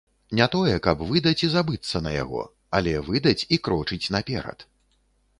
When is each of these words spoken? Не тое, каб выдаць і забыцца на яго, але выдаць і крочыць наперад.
Не 0.37 0.45
тое, 0.53 0.71
каб 0.85 1.01
выдаць 1.09 1.43
і 1.47 1.49
забыцца 1.55 2.01
на 2.05 2.13
яго, 2.15 2.41
але 2.79 2.93
выдаць 3.09 3.47
і 3.57 3.61
крочыць 3.67 4.11
наперад. 4.17 4.65